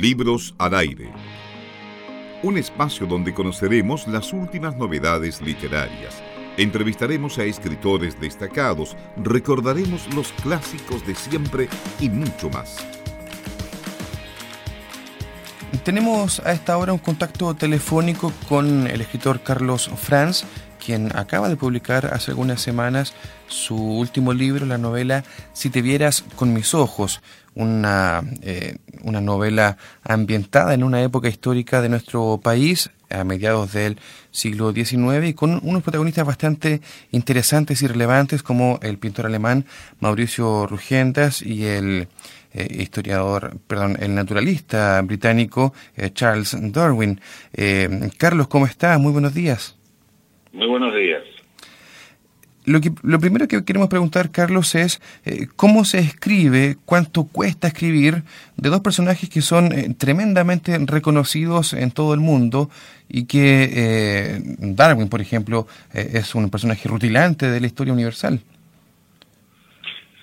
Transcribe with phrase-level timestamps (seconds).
[0.00, 1.10] Libros al aire.
[2.44, 6.22] Un espacio donde conoceremos las últimas novedades literarias.
[6.56, 12.76] Entrevistaremos a escritores destacados, recordaremos los clásicos de siempre y mucho más.
[15.82, 20.44] Tenemos a esta hora un contacto telefónico con el escritor Carlos Franz,
[20.88, 23.12] quien acaba de publicar hace algunas semanas
[23.46, 25.22] su último libro, la novela
[25.52, 27.20] Si te vieras con mis ojos,
[27.54, 33.98] una, eh, una novela ambientada en una época histórica de nuestro país, a mediados del
[34.30, 36.80] siglo XIX, y con unos protagonistas bastante
[37.10, 39.66] interesantes y relevantes como el pintor alemán
[40.00, 42.08] Mauricio Rugendas y el
[42.54, 47.20] eh, historiador, perdón, el naturalista británico eh, Charles Darwin.
[48.16, 48.96] Carlos, ¿cómo está?
[48.96, 49.77] Muy buenos días.
[50.52, 51.22] Muy buenos días.
[52.68, 57.68] Lo, que, lo primero que queremos preguntar, Carlos, es eh, cómo se escribe, cuánto cuesta
[57.68, 58.16] escribir
[58.58, 62.68] de dos personajes que son eh, tremendamente reconocidos en todo el mundo
[63.08, 68.40] y que eh, Darwin, por ejemplo, es un personaje rutilante de la historia universal.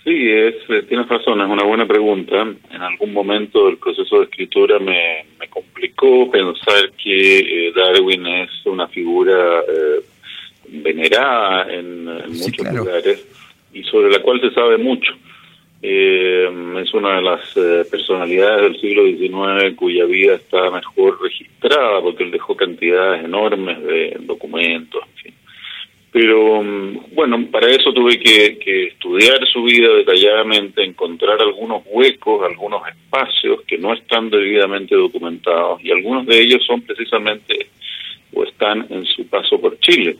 [0.03, 0.53] Sí, es,
[0.87, 2.41] tienes razón, es una buena pregunta.
[2.69, 9.63] En algún momento del proceso de escritura me, complicó pensar que Darwin es una figura
[10.69, 13.25] venerada en, muchos lugares
[13.73, 15.13] y sobre la cual se sabe mucho.
[15.81, 16.49] Eh,
[16.81, 22.23] es una de las eh, personalidades del siglo XIX cuya vida está mejor registrada porque
[22.23, 25.33] él dejó cantidades enormes de documentos, en fin.
[26.11, 32.44] Pero mm, bueno, para eso tuve que, que, estudiar su vida detalladamente, encontrar algunos huecos,
[32.50, 37.67] algunos espacios que no están debidamente documentados y algunos de ellos son precisamente
[38.33, 40.16] o están en su paso por Chile.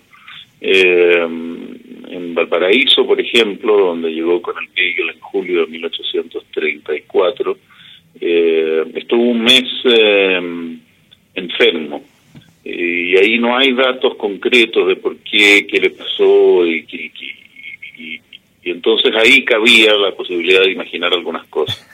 [0.61, 7.58] Eh, en Valparaíso, por ejemplo, donde llegó con el Beagle en julio de 1834,
[8.22, 10.78] eh, estuvo un mes eh,
[11.36, 12.03] enfermo.
[12.64, 18.22] y ahí no hay datos concretos de por qué, qué le pasó y, y,
[18.66, 21.85] y entonces ahí cabía la posibilidad de imaginar algunas cosas.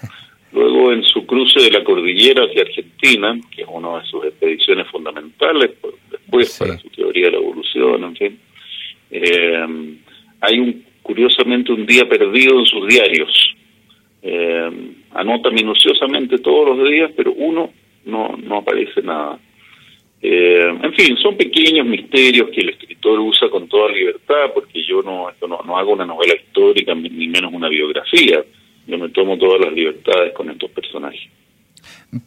[0.53, 4.87] Luego en su cruce de la cordillera hacia Argentina, que es una de sus expediciones
[4.87, 5.71] fundamentales
[6.09, 8.39] después para su teoría de la evolución, en fin,
[9.11, 9.65] eh,
[10.39, 13.55] hay un, curiosamente un día perdido en sus diarios.
[14.23, 14.71] Eh,
[15.11, 17.71] anota minuciosamente todos los días, pero uno
[18.05, 19.39] no, no aparece nada.
[20.21, 25.01] Eh, en fin, son pequeños misterios que el escritor usa con toda libertad, porque yo
[25.01, 28.43] no, no, no hago una novela histórica, ni menos una biografía.
[28.87, 31.29] Yo me tomo todas las libertades con estos personajes.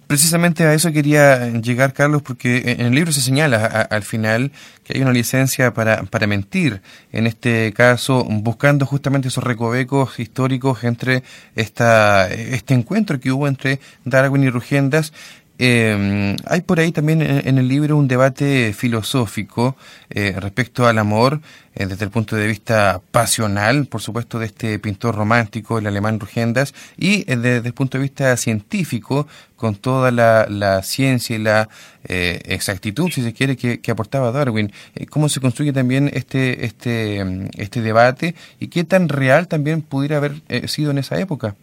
[0.06, 4.50] Precisamente a eso quería llegar, Carlos, porque en el libro se señala al final
[4.82, 6.80] que hay una licencia para, para mentir,
[7.12, 11.22] en este caso buscando justamente esos recovecos históricos entre
[11.54, 15.12] esta, este encuentro que hubo entre Darwin y Rugendas
[15.59, 19.76] eh, hay por ahí también en, el libro un debate filosófico
[20.10, 21.41] eh, respecto al amor
[21.76, 26.19] eh, desde el punto de vista pasional, por supuesto, de este pintor romántico, el alemán
[26.19, 31.69] Rugendas, y eh, desde el punto de vista científico, con toda la, ciencia y la
[32.04, 34.71] exactitud, si se quiere, que, aportaba Darwin.
[35.09, 37.25] ¿Cómo se construye también este, este,
[37.56, 40.32] este debate y qué tan real también pudiera haber
[40.69, 41.54] sido en esa época?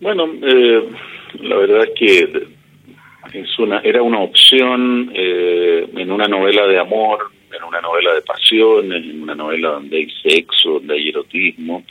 [0.00, 0.24] Bueno,
[1.40, 7.30] la verdad es que es una era una opción eh, en una novela de amor,
[7.56, 11.84] en una novela de pasión, en una novela donde hay sexo, donde hay erotismo,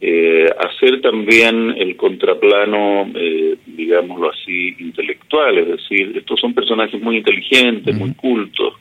[0.00, 7.16] eh, hacer también el contraplano, eh, digámoslo así, intelectual, es decir, estos son personajes muy
[7.16, 8.74] inteligentes, muy cultos,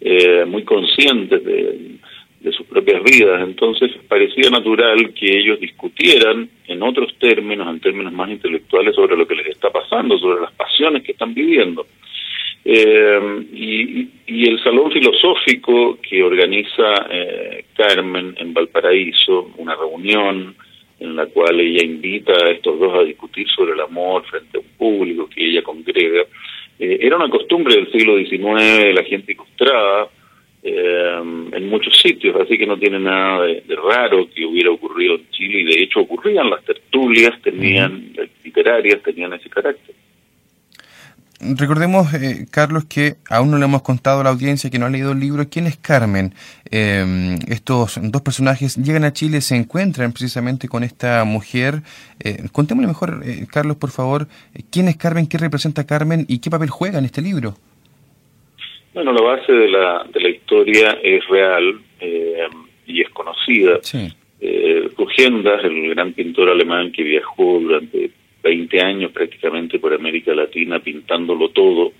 [0.00, 1.93] eh, muy conscientes de,
[2.44, 3.42] de sus propias vidas.
[3.42, 9.26] Entonces parecía natural que ellos discutieran en otros términos, en términos más intelectuales, sobre lo
[9.26, 11.86] que les está pasando, sobre las pasiones que están viviendo.
[12.66, 20.54] Eh, y, y, el Salón Filosófico que organiza eh, Carmen en Valparaíso, una reunión
[21.00, 24.60] en la cual ella invita a estos dos a discutir sobre el amor frente a
[24.60, 26.22] un público que ella congrega,
[26.78, 30.08] eh, era una costumbre del siglo XIX la gente ilustrada,
[30.66, 31.20] eh,
[31.52, 35.60] en muchos sitios, así que no tiene nada de, raro que hubiera ocurrido en Chile
[35.60, 39.94] y de hecho ocurrían las tertulias, tenían literarias, tenían ese carácter.
[41.40, 44.90] Recordemos, eh, Carlos, que aún no le hemos contado a la audiencia que no ha
[44.90, 45.46] leído el libro.
[45.50, 46.32] ¿Quién es Carmen?
[46.70, 51.82] Eh, estos dos personajes llegan a Chile, se encuentran precisamente con esta mujer.
[52.20, 54.28] Eh, contémosle mejor, eh, Carlos, por favor,
[54.70, 57.54] quién es Carmen, qué representa Carmen y qué papel juega en este libro.
[58.94, 62.48] Bueno, la base de la, de la historia es real eh,
[62.86, 63.80] y es conocida.
[63.82, 64.08] Sí.
[64.40, 64.88] Eh,
[65.64, 68.10] el gran pintor alemán que viajó durante
[68.42, 71.92] 20 años prácticamente por América Latina pintándolo todo.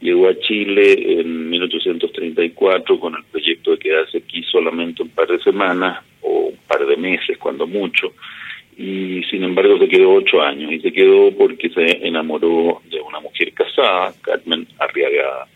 [0.00, 5.38] Llegó a Chile en 1834 con el proyecto de quedarse aquí solamente un par de
[5.38, 8.12] semanas o un par de meses, cuando mucho,
[8.76, 13.20] y sin embargo se quedó ocho años y se quedó porque se enamoró de una
[13.20, 15.48] mujer casada, Carmen Arriagada.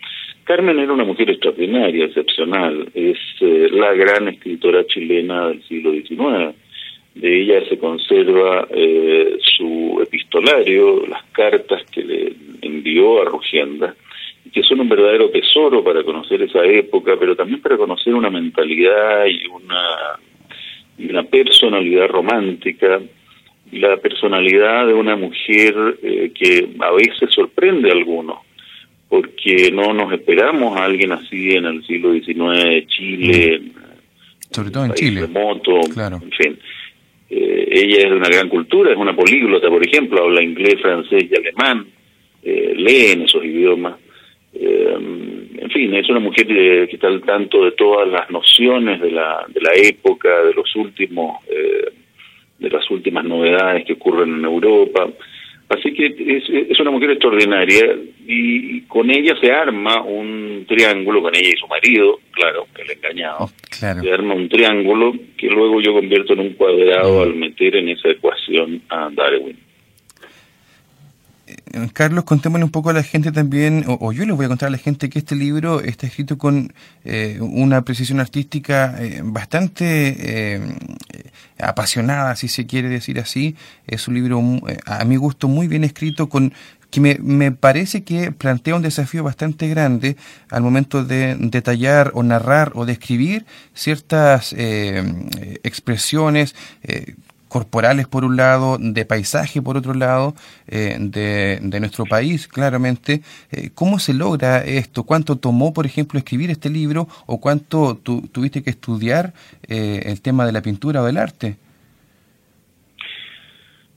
[0.50, 6.56] Carmen era una mujer extraordinaria, excepcional, es eh, la gran escritora chilena del siglo XIX.
[7.14, 12.32] De ella se conserva eh, su epistolario, las cartas que le
[12.62, 13.94] envió a Rugienda,
[14.52, 19.26] que son un verdadero tesoro para conocer esa época, pero también para conocer una mentalidad
[19.26, 20.18] y una
[20.98, 23.00] y una personalidad romántica,
[23.70, 28.49] la personalidad de una mujer eh, que a veces sorprende a algunos,
[29.10, 33.60] porque no nos esperamos a alguien así en el siglo XIX, Chile,
[34.52, 36.20] sobre todo en Chile, remoto, claro.
[36.22, 36.58] en fin.
[37.28, 41.26] Eh, ella es de una gran cultura, es una políglota, por ejemplo, habla inglés, francés
[41.28, 41.86] y alemán,
[42.44, 43.96] eh, lee en esos idiomas.
[44.54, 44.96] Eh,
[45.58, 49.44] en fin, es una mujer que, está al tanto de todas las nociones de la,
[49.48, 51.44] de la época, de los últimos,
[52.58, 55.08] de las últimas novedades que ocurren en Europa.
[55.70, 57.96] Así que es, es una mujer extraordinaria
[58.26, 62.94] y con ella se arma un triángulo, con ella y su marido, claro, que le
[62.94, 67.22] engañado, oh, se arma un triángulo que luego yo convierto en un cuadrado mm.
[67.22, 69.56] al meter en esa ecuación a Darwin.
[71.72, 74.68] Eh, Carlos, contémosle un poco a la gente también, o, yo les voy a contar
[74.68, 76.72] a la gente que este libro está escrito con
[77.04, 80.60] eh, una precisión artística eh, bastante
[81.58, 83.56] apasionada, si se quiere decir así.
[83.86, 84.42] Es un libro,
[84.86, 86.52] a mi gusto, muy bien escrito, con
[86.90, 90.16] que me, me, parece que plantea un desafío bastante grande
[90.50, 94.52] al momento de detallar o narrar o describir ciertas
[95.62, 96.56] expresiones
[97.50, 100.34] corporales por un lado, de paisaje por otro lado,
[100.68, 103.20] eh, de, de, nuestro país, claramente.
[103.50, 105.02] Eh, ¿Cómo se logra esto?
[105.02, 107.98] ¿Cuánto tomó, por ejemplo, escribir este libro o cuánto
[108.32, 109.34] tuviste que estudiar
[109.68, 111.56] eh, el tema de la pintura o del arte?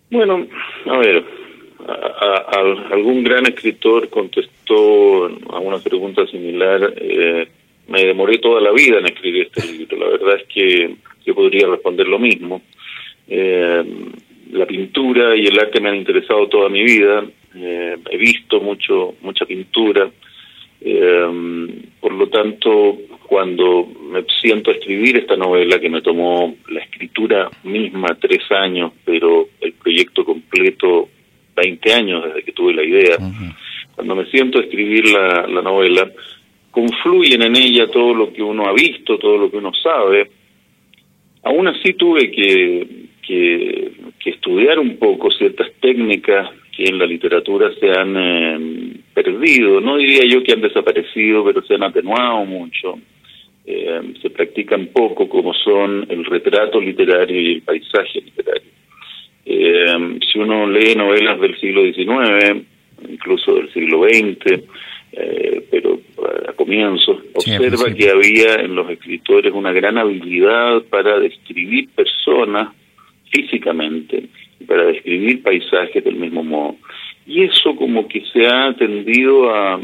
[0.09, 0.45] Bueno,
[0.88, 1.23] a ver,
[2.91, 6.94] algún gran escritor contestó a una pregunta similar.
[7.88, 9.97] me demoré toda la vida en escribir este libro.
[9.97, 10.95] La verdad es que
[11.25, 12.61] yo podría responder lo mismo
[13.27, 13.83] eh,
[14.51, 17.23] la pintura y el arte me han interesado toda mi vida.
[17.55, 20.09] Eh, he visto mucho mucha pintura.
[20.81, 26.81] Eh, por lo tanto, cuando me siento a escribir esta novela, que me tomó la
[26.81, 31.09] escritura misma tres años, pero el proyecto completo
[31.55, 33.17] 20 años desde que tuve la idea,
[33.95, 36.11] cuando me siento a escribir la, la novela,
[36.69, 40.29] confluyen en ella todo lo que uno ha visto, todo lo que uno sabe.
[41.43, 43.91] Aún así tuve que que,
[44.25, 50.23] estudiar un poco ciertas técnicas que en la literatura se han eh, perdido, no diría
[50.25, 52.99] yo que han desaparecido, pero se han atenuado mucho,
[53.65, 58.71] eh, se practican poco como son el retrato literario y el paisaje literario.
[59.45, 62.65] Eh, si uno lee novelas del siglo XIX,
[63.09, 64.63] incluso del siglo XX,
[65.69, 65.99] pero
[66.47, 72.69] a comienzos, observa que había en los escritores una gran habilidad para describir personas
[75.03, 76.75] describir paisajes del mismo modo.
[77.25, 79.79] Y eso como que se ha tendido a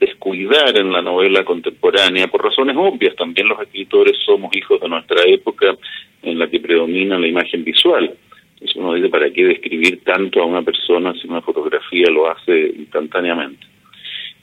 [0.00, 3.14] descuidar en la novela contemporánea por razones obvias.
[3.16, 5.76] También los escritores somos hijos de nuestra época
[6.22, 8.12] en la que predomina la imagen visual.
[8.54, 12.72] Entonces uno dice, ¿para qué describir tanto a una persona si una fotografía lo hace
[12.76, 13.66] instantáneamente?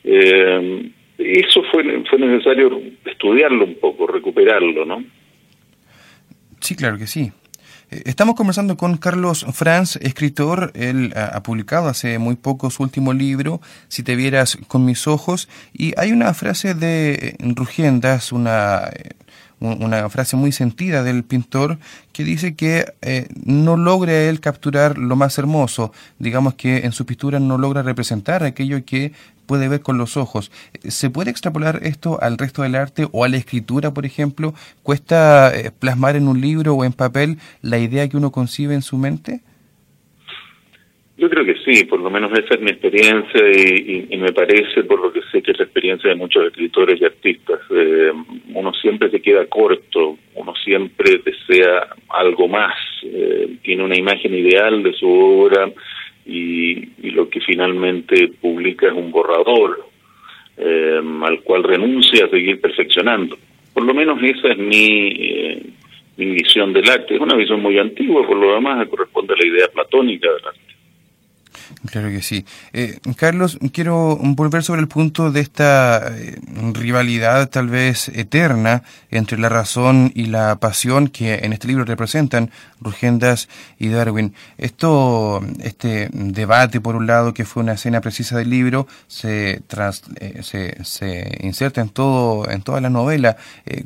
[0.04, 5.04] Eh, eso fue, fue necesario estudiarlo un poco, recuperarlo, ¿no?
[6.62, 7.32] Sí, claro que sí.
[7.92, 10.72] Eh, estamos conversando con Carlos Franz, escritor.
[10.76, 15.50] Él ha publicado hace muy poco su último libro, Si te vieras con mis ojos.
[15.74, 19.16] Y hay una frase de Rugiendas, una, eh,
[19.60, 21.80] una frase muy sentida del pintor,
[22.14, 25.92] que dice que eh, no logra él capturar lo más hermoso.
[26.20, 29.14] Digamos que en su pintura no logra representar aquello que
[29.50, 30.52] puede ver con los ojos.
[30.84, 34.54] ¿Se puede extrapolar esto al resto del arte o a la escritura, por ejemplo?
[34.84, 38.84] ¿Cuesta eh, plasmar en un libro o en papel la idea que uno concibe en
[38.84, 39.42] su mente?
[41.18, 45.02] Yo creo que sí, por lo menos esa es mi experiencia y, me parece, por
[45.02, 47.60] lo que sé, que es la experiencia de muchos escritores y artistas.
[47.72, 48.12] Eh,
[48.54, 54.82] uno siempre se queda corto, uno siempre desea algo más, eh, tiene una imagen ideal
[54.82, 55.70] de su obra,
[56.30, 59.86] y, lo que finalmente publica es un borrador
[60.58, 63.38] eh, al cual renuncia a seguir perfeccionando.
[63.74, 65.64] Por lo menos esa es mi, eh,
[66.18, 67.16] mi visión del arte.
[67.16, 70.69] Es una visión muy antigua, por lo demás corresponde a la idea platónica del arte.
[71.86, 72.46] Claro que sí.
[72.74, 76.38] Eh, Carlos, quiero volver sobre el punto de esta eh,
[76.74, 82.52] rivalidad tal vez eterna entre la razón y la pasión que en este libro representan
[82.82, 84.34] Rugendas y Darwin.
[84.58, 89.62] Esto, este debate, por un lado, que fue una escena precisa del libro, se,
[90.20, 93.38] eh, se, se, inserta en todo, en toda la novela.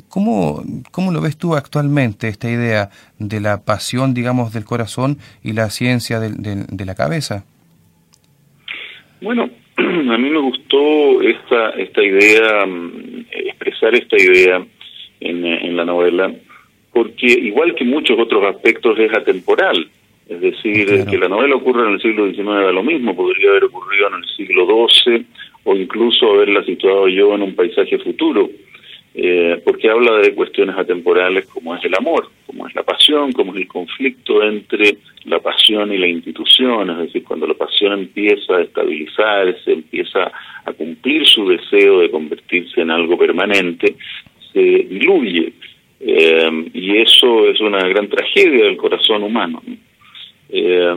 [0.08, 5.52] ¿cómo, ¿Cómo lo ves tú actualmente, esta idea de la pasión, digamos, del corazón y
[5.52, 7.44] la ciencia de la cabeza?
[9.24, 14.62] Bueno, a mí me gustó esta, esta idea, mm, expresar esta idea
[15.20, 16.30] en, en la novela,
[16.92, 19.88] porque igual que muchos otros aspectos es atemporal.
[20.28, 23.64] Es decir, que la novela ocurre en el siglo XIX da lo mismo, podría haber
[23.64, 25.24] ocurrido en el siglo XII
[25.64, 28.50] o incluso haberla situado yo en un paisaje futuro.
[29.16, 33.52] Eh, porque habla de cuestiones atemporales como es el amor, como es la pasión, como
[33.54, 38.56] es el conflicto entre la pasión y la institución, es decir, cuando la pasión empieza
[38.56, 40.32] a estabilizarse, empieza
[40.64, 43.94] a cumplir su deseo de convertirse en algo permanente,
[44.52, 45.52] se diluye.
[46.00, 49.62] Eh, y eso es una gran tragedia del corazón humano.
[50.48, 50.92] Eh,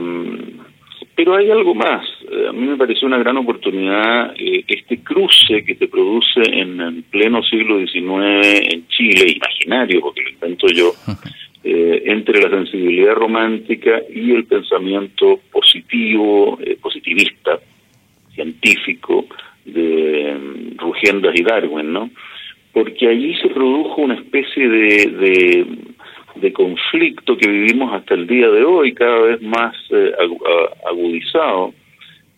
[1.14, 2.06] pero hay algo más.
[2.30, 7.02] Eh, a mí me pareció una gran oportunidad eh, este cruce que se produce en,
[7.10, 10.92] pleno siglo XIX en Chile, imaginario, porque lo invento yo,
[11.64, 17.58] eh, entre la sensibilidad romántica y el pensamiento positivo, positivista,
[18.34, 19.26] científico
[19.64, 22.10] de um, Rugendas y Darwin, ¿no?
[22.72, 25.66] Porque allí se produjo una especie de de
[26.52, 30.12] conflicto que vivimos hasta el día de hoy, cada vez más eh,
[30.88, 31.74] agudizado,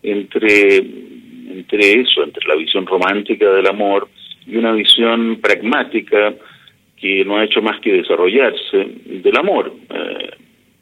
[0.03, 4.07] entre, entre eso, entre la visión romántica del amor
[4.45, 6.33] y una visión pragmática
[6.97, 9.73] que no ha hecho más que desarrollarse del amor.
[9.89, 10.31] Eh,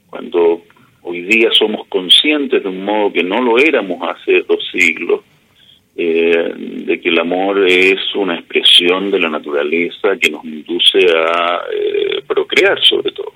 [0.08, 0.62] cuando
[1.02, 5.20] hoy día somos conscientes de un modo que no lo éramos hace dos siglos,
[6.02, 6.54] eh,
[6.86, 12.22] de que el amor es una expresión de la naturaleza que nos induce a eh,
[12.26, 13.34] procrear sobre todo.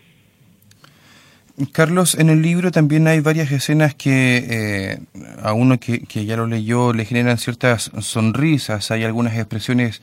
[1.72, 4.98] Carlos, en el libro también hay varias escenas que eh,
[5.42, 10.02] a uno que, ya lo leyó le generan ciertas sonrisas, hay algunas expresiones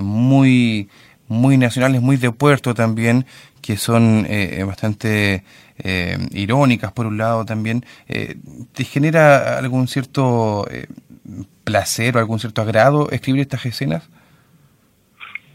[0.00, 0.88] muy,
[1.28, 3.24] muy nacionales, muy de puerto también,
[3.62, 4.26] que son
[4.66, 5.44] bastante
[6.34, 7.84] irónicas por un lado también.
[8.06, 10.66] ¿Te genera algún cierto
[11.70, 14.10] placer o algún cierto agrado escribir estas escenas?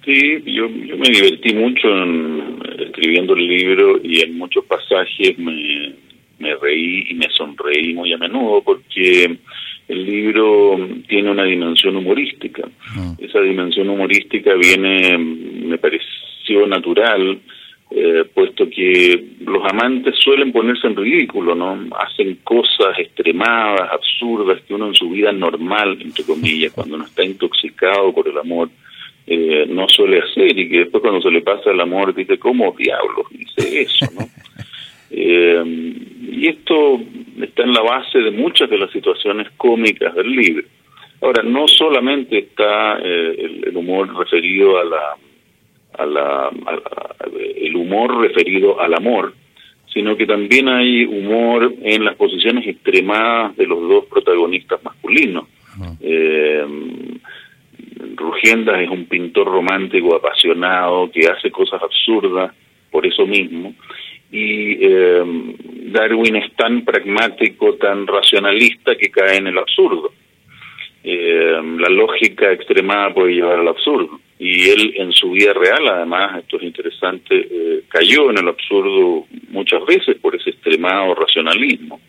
[0.05, 5.95] Sí, yo, yo me divertí mucho en, escribiendo el libro y en muchos pasajes me,
[6.39, 9.37] me reí y me sonreí muy a menudo porque
[9.87, 12.67] el libro tiene una dimensión humorística.
[12.95, 13.23] Mm.
[13.23, 17.39] Esa dimensión humorística viene, me pareció natural,
[17.97, 21.79] eh, puesto que los amantes suelen ponerse en ridículo, ¿no?
[21.97, 27.23] Hacen cosas extremadas, absurdas, que uno en su vida normal, entre comillas, cuando no está
[27.23, 28.69] intoxicado por el amor,
[29.25, 32.75] eh, no suele hacer y que después cuando se le pasa el amor dice, ¿cómo
[32.77, 34.27] diablos dice eso, no?
[35.17, 35.63] Eh,
[36.31, 36.99] y esto
[37.39, 40.67] está en la base de muchas de las situaciones cómicas del libro.
[41.21, 45.15] Ahora, no solamente está el humor referido a la
[45.97, 46.49] a la,
[47.55, 49.33] el humor referido al amor,
[49.93, 55.45] sino que también hay humor en las posiciones extremadas de los dos protagonistas masculinos.
[56.01, 56.65] Eh,
[58.15, 62.53] Rugiendas es un pintor romántico apasionado que hace cosas absurdas
[62.91, 63.73] por eso mismo,
[64.31, 65.23] y eh,
[65.91, 70.11] Darwin es tan pragmático, tan racionalista que cae en el absurdo.
[71.03, 76.39] Eh, la lógica extremada puede llevar al absurdo y él en su vida real, además,
[76.39, 81.99] esto es interesante, eh, cayó en el absurdo muchas veces por ese extremado racionalismo.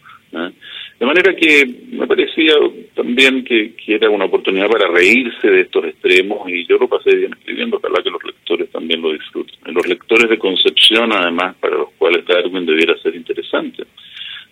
[0.98, 2.54] De manera que me parecía
[2.94, 7.32] también que, era una oportunidad para reírse de estos extremos y yo lo pasé bien
[7.32, 9.56] escribiendo, ojalá que los lectores también lo disfruten.
[9.66, 13.84] Los lectores de Concepción, además, para los cuales Darwin debiera ser interesante.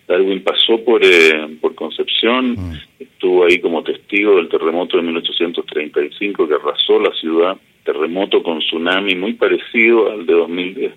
[0.07, 2.79] Darwin pasó por, eh, por Concepción, mm.
[3.15, 9.15] Estuvo ahí como testigo del terremoto de 1835 que arrasó la ciudad, terremoto con tsunami
[9.15, 10.93] muy parecido al de 2010.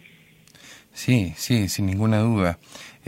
[0.93, 2.59] Sí, sí, sin ninguna duda.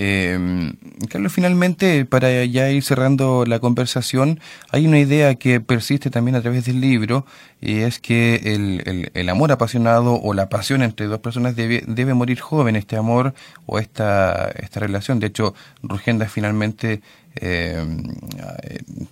[0.02, 0.72] Eh,
[1.10, 4.40] Carlos, finalmente, para ya ir cerrando la conversación,
[4.70, 7.26] hay una idea que persiste también a través del libro,
[7.60, 12.14] y es que el, el, amor apasionado o la pasión entre dos personas debe, debe
[12.14, 13.34] morir joven, este amor
[13.66, 15.20] o esta, esta relación.
[15.20, 17.02] De hecho, Rugenda finalmente
[17.36, 17.84] eh,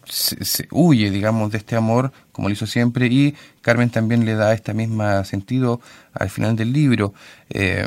[0.07, 4.55] se, huye, digamos, de este amor, como lo hizo siempre, y Carmen también le da
[4.55, 5.83] este mismo sentido
[6.15, 7.13] al final del libro.
[7.51, 7.87] Eh,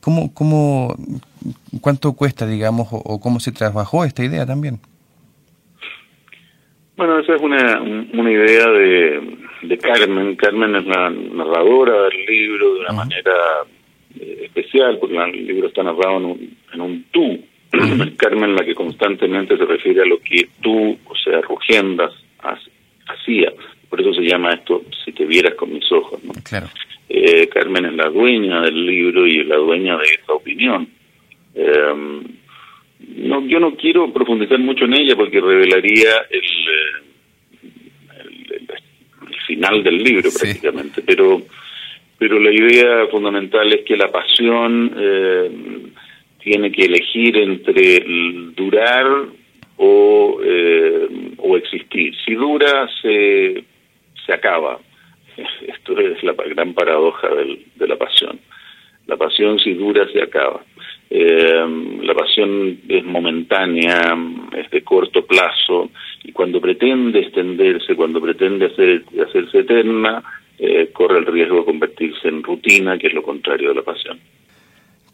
[0.00, 0.96] ¿cómo, cómo,
[1.80, 4.78] ¿Cuánto cuesta, digamos, o, cómo se trabajó esta idea también?
[6.96, 10.36] Bueno, esa es una, una idea de, de Carmen.
[10.36, 13.32] Carmen es la narradora del libro de una manera
[14.18, 17.40] eh, especial, porque el libro está narrado en un, en un tú.
[18.16, 22.12] Carmen la que constantemente se refiere a lo que tú, o sea, Rugiendas,
[23.06, 23.52] hacía.
[23.88, 26.22] Por eso se llama esto, si te vieras con mis ojos.
[26.22, 26.32] ¿no?
[26.44, 26.68] Claro.
[27.08, 30.88] Eh, Carmen es la dueña del libro y es la dueña de esa opinión.
[31.54, 32.22] Eh,
[33.16, 36.42] no, yo no quiero profundizar mucho en ella porque revelaría el,
[38.56, 38.68] el,
[39.46, 41.42] final del libro prácticamente, pero
[42.20, 45.50] pero la idea fundamental es que la pasión eh,
[46.42, 48.04] tiene que elegir entre
[48.54, 49.06] durar
[49.78, 52.14] o, eh, o existir.
[52.22, 53.64] Si dura, se,
[54.26, 54.78] se acaba.
[55.66, 58.38] Esto es la gran paradoja del, de la pasión.
[59.06, 60.62] La pasión, si dura, se acaba.
[61.12, 64.16] Eh, la pasión es momentánea,
[64.56, 65.90] es de corto plazo,
[66.22, 70.22] y cuando pretende extenderse, cuando pretende hacer, hacerse eterna,
[70.56, 74.20] eh, corre el riesgo de convertirse en rutina, que es lo contrario de la pasión.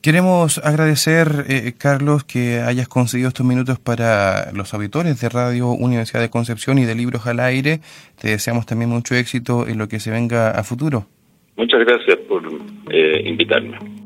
[0.02, 6.20] Queremos agradecer, eh, Carlos, que hayas conseguido estos minutos para los auditores de Radio Universidad
[6.20, 7.80] de Concepción y de Libros al Aire.
[8.20, 11.06] Te deseamos también mucho éxito en lo que se venga a futuro.
[11.56, 12.42] Muchas gracias por
[13.24, 14.05] invitarme.